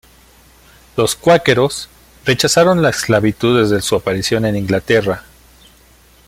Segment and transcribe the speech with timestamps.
[0.97, 1.87] Los cuáqueros
[2.25, 5.25] rechazaron la esclavitud desde su aparición en Inglaterra.